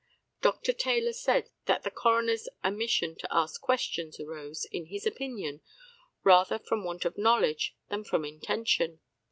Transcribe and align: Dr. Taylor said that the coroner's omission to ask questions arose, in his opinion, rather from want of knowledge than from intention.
Dr. 0.41 0.73
Taylor 0.73 1.13
said 1.13 1.51
that 1.67 1.83
the 1.83 1.91
coroner's 1.91 2.49
omission 2.65 3.15
to 3.17 3.27
ask 3.29 3.61
questions 3.61 4.19
arose, 4.19 4.65
in 4.71 4.87
his 4.87 5.05
opinion, 5.05 5.61
rather 6.23 6.57
from 6.57 6.83
want 6.83 7.05
of 7.05 7.19
knowledge 7.19 7.75
than 7.89 8.03
from 8.03 8.25
intention. 8.25 8.99